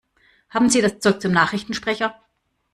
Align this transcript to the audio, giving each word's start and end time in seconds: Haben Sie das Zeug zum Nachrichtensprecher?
Haben 0.49 0.67
Sie 0.71 0.81
das 0.81 0.97
Zeug 0.97 1.21
zum 1.21 1.31
Nachrichtensprecher? 1.31 2.19